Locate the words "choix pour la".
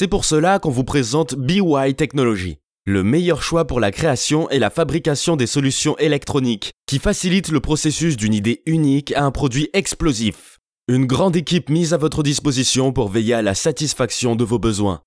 3.42-3.90